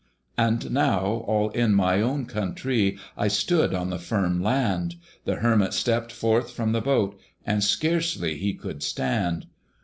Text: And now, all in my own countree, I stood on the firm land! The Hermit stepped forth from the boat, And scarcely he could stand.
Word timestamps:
And 0.39 0.71
now, 0.71 1.03
all 1.27 1.51
in 1.51 1.75
my 1.75 2.01
own 2.01 2.25
countree, 2.25 2.97
I 3.15 3.27
stood 3.27 3.75
on 3.75 3.91
the 3.91 3.99
firm 3.99 4.41
land! 4.41 4.95
The 5.25 5.35
Hermit 5.35 5.73
stepped 5.75 6.11
forth 6.11 6.49
from 6.49 6.71
the 6.71 6.81
boat, 6.81 7.19
And 7.45 7.63
scarcely 7.63 8.35
he 8.35 8.55
could 8.55 8.81
stand. 8.81 9.45